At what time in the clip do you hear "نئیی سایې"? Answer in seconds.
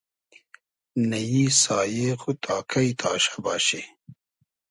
1.09-2.09